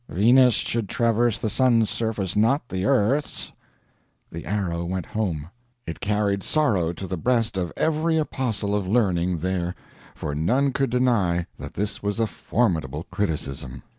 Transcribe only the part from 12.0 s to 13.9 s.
was a formidable criticism.